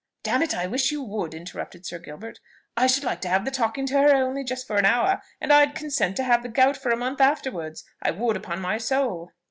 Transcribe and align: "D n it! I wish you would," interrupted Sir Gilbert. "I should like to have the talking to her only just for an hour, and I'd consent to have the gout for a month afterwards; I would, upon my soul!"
"D 0.23 0.31
n 0.31 0.41
it! 0.41 0.55
I 0.55 0.65
wish 0.65 0.91
you 0.91 1.03
would," 1.03 1.35
interrupted 1.35 1.85
Sir 1.85 1.99
Gilbert. 1.99 2.39
"I 2.75 2.87
should 2.87 3.03
like 3.03 3.21
to 3.21 3.29
have 3.29 3.45
the 3.45 3.51
talking 3.51 3.85
to 3.85 3.99
her 3.99 4.15
only 4.15 4.43
just 4.43 4.65
for 4.65 4.77
an 4.77 4.85
hour, 4.85 5.21
and 5.39 5.53
I'd 5.53 5.75
consent 5.75 6.15
to 6.17 6.23
have 6.23 6.41
the 6.41 6.49
gout 6.49 6.75
for 6.75 6.89
a 6.89 6.97
month 6.97 7.21
afterwards; 7.21 7.83
I 8.01 8.09
would, 8.09 8.35
upon 8.35 8.61
my 8.61 8.79
soul!" 8.79 9.31